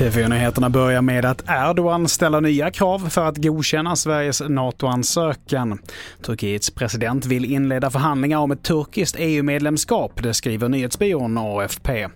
TV4-nyheterna 0.00 0.70
börjar 0.70 1.02
med 1.02 1.24
att 1.24 1.44
Erdogan 1.48 2.08
ställer 2.08 2.40
nya 2.40 2.70
krav 2.70 2.98
för 3.08 3.24
att 3.24 3.36
godkänna 3.36 3.96
Sveriges 3.96 4.42
NATO-ansökan. 4.48 5.78
Turkiets 6.22 6.70
president 6.70 7.26
vill 7.26 7.44
inleda 7.44 7.90
förhandlingar 7.90 8.38
om 8.38 8.50
ett 8.50 8.62
turkiskt 8.62 9.16
EU-medlemskap, 9.18 10.22
det 10.22 10.34
skriver 10.34 10.68
nyhetsbyrån 10.68 11.38
AFP. 11.38 12.08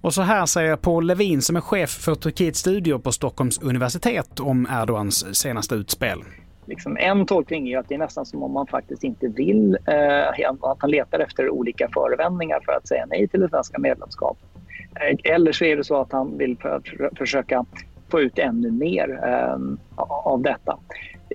Och 0.00 0.14
så 0.14 0.22
här 0.22 0.46
säger 0.46 0.76
Paul 0.76 1.06
Levin 1.06 1.42
som 1.42 1.56
är 1.56 1.60
chef 1.60 1.90
för 1.90 2.14
Turkiets 2.14 2.60
studier 2.60 2.98
på 2.98 3.12
Stockholms 3.12 3.58
universitet 3.58 4.40
om 4.40 4.68
Erdogans 4.70 5.36
senaste 5.36 5.74
utspel. 5.74 6.18
Liksom 6.66 6.96
en 7.00 7.26
tolkning 7.26 7.68
är 7.68 7.78
att 7.78 7.88
det 7.88 7.94
är 7.94 7.98
nästan 7.98 8.26
som 8.26 8.42
om 8.42 8.52
man 8.52 8.66
faktiskt 8.66 9.04
inte 9.04 9.28
vill, 9.28 9.78
eh, 9.86 10.44
att 10.60 10.76
han 10.78 10.90
letar 10.90 11.18
efter 11.18 11.50
olika 11.50 11.88
förevändningar 11.94 12.60
för 12.64 12.72
att 12.72 12.88
säga 12.88 13.06
nej 13.06 13.28
till 13.28 13.40
det 13.40 13.48
svenska 13.48 13.78
medlemskapet. 13.78 14.48
Eh, 15.00 15.32
eller 15.32 15.52
så 15.52 15.64
är 15.64 15.76
det 15.76 15.84
så 15.84 16.00
att 16.00 16.12
han 16.12 16.38
vill 16.38 16.56
för, 16.58 16.80
för, 16.96 17.10
försöka 17.18 17.64
få 18.10 18.20
ut 18.20 18.38
ännu 18.38 18.70
mer 18.70 19.20
eh, 19.24 19.58
av 19.96 20.42
detta. 20.42 20.78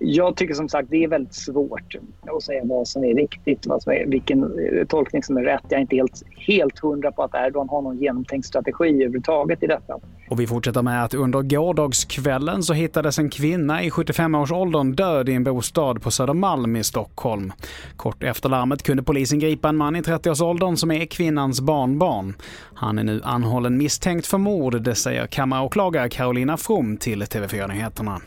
Jag 0.04 0.36
tycker 0.36 0.54
som 0.54 0.70
sagt 0.70 0.90
det 0.90 1.04
är 1.04 1.08
väldigt 1.08 1.34
svårt 1.34 1.96
att 2.38 2.44
säga 2.44 2.62
vad 2.64 2.88
som 2.88 3.04
är 3.04 3.16
riktigt, 3.16 3.66
vad 3.66 3.84
som 3.84 3.92
är, 3.92 4.06
vilken 4.06 4.44
eh, 4.44 4.86
tolkning 4.88 5.24
som 5.24 5.38
är 5.38 5.42
rätt. 5.42 5.62
Jag 5.70 5.78
är 5.78 5.82
inte 5.82 5.96
helt, 5.96 6.24
helt 6.48 6.80
hundra 6.80 7.12
på 7.12 7.24
att 7.24 7.36
Erdogan 7.36 7.70
har 7.70 7.82
någon 7.82 7.98
genomtänkt 7.98 8.48
strategi 8.48 8.90
överhuvudtaget 8.90 9.64
i 9.64 9.68
detta. 9.68 10.00
Och 10.30 10.40
vi 10.40 10.48
fortsätter 10.48 10.82
med 10.82 11.04
att 11.04 11.14
under 11.14 11.42
gårdagskvällen 11.42 12.64
så 12.64 12.74
hittades 12.74 13.20
en 13.20 13.30
kvinna 13.30 13.84
i 13.84 13.90
75-årsåldern 13.90 14.92
död 14.92 15.30
i 15.30 15.34
en 15.34 15.44
bostad 15.44 16.02
på 16.02 16.12
Södermalm 16.12 16.76
i 16.76 16.84
Stockholm. 16.84 17.54
Kort 17.96 18.24
efter 18.24 18.50
larmet 18.50 18.84
kunde 18.84 19.04
polisen 19.04 19.40
gripa 19.40 19.70
en 19.70 19.78
man 19.78 19.96
i 19.96 20.02
30-årsåldern 20.02 20.78
som 20.78 20.92
är 20.92 21.06
kvinnans 21.06 21.62
barnbarn. 21.62 22.34
Han 22.74 23.00
är 23.00 23.04
nu 23.04 23.22
anhållen 23.24 23.78
misstänkt 23.78 24.28
för 24.28 24.38
mord, 24.38 24.82
det 24.82 24.96
säger 24.96 25.28
kammaråklagare 25.28 26.10
Carolina 26.10 26.58
From 26.58 26.98
till 26.98 27.24
TV4 27.24 27.68
Nyheterna. 27.68 28.22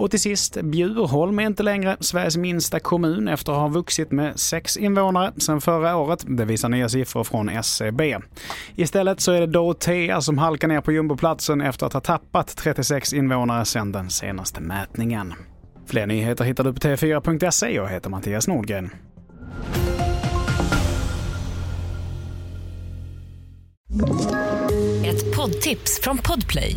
Och 0.00 0.10
till 0.10 0.20
sist, 0.20 0.62
Bjurholm 0.62 1.38
är 1.38 1.42
inte 1.42 1.62
längre 1.62 1.96
Sveriges 2.00 2.36
minsta 2.36 2.80
kommun 2.80 3.28
efter 3.28 3.52
att 3.52 3.58
ha 3.58 3.68
vuxit 3.68 4.12
med 4.12 4.40
sex 4.40 4.76
invånare 4.76 5.32
sedan 5.38 5.60
förra 5.60 5.96
året. 5.96 6.24
Det 6.28 6.44
visar 6.44 6.68
nya 6.68 6.88
siffror 6.88 7.24
från 7.24 7.48
SCB. 7.48 8.18
Istället 8.76 9.20
så 9.20 9.32
är 9.32 9.40
det 9.40 9.46
Dorotea 9.46 10.20
som 10.20 10.38
halkar 10.38 10.68
ner 10.68 10.80
på 10.80 10.92
jumboplatsen 10.92 11.60
efter 11.60 11.86
att 11.86 11.92
ha 11.92 12.00
tappat 12.00 12.56
36 12.56 13.12
invånare 13.12 13.64
sedan 13.64 13.92
den 13.92 14.10
senaste 14.10 14.60
mätningen. 14.60 15.34
Fler 15.86 16.06
nyheter 16.06 16.44
hittar 16.44 16.64
du 16.64 16.72
på 16.72 16.80
tv4.se. 16.80 17.74
Jag 17.74 17.88
heter 17.88 18.10
Mattias 18.10 18.48
Nordgren. 18.48 18.90
Ett 25.04 25.36
poddtips 25.36 26.00
från 26.02 26.18
Podplay. 26.18 26.76